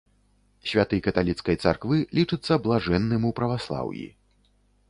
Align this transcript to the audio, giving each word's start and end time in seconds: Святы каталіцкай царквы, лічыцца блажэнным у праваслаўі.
Святы 0.69 0.97
каталіцкай 1.07 1.59
царквы, 1.67 1.99
лічыцца 2.21 2.53
блажэнным 2.65 3.21
у 3.31 3.33
праваслаўі. 3.41 4.07